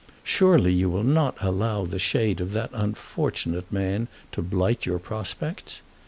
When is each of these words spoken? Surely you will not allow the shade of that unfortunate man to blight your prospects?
Surely 0.23 0.73
you 0.73 0.89
will 0.89 1.03
not 1.03 1.37
allow 1.41 1.85
the 1.85 1.99
shade 1.99 2.41
of 2.41 2.53
that 2.53 2.71
unfortunate 2.73 3.71
man 3.71 4.07
to 4.31 4.41
blight 4.41 4.83
your 4.83 4.97
prospects? 4.97 5.83